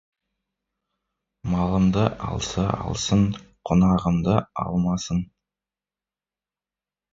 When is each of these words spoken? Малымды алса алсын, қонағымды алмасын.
Малымды 1.51 2.05
алса 2.29 2.65
алсын, 2.79 3.23
қонағымды 3.71 4.41
алмасын. 4.67 5.23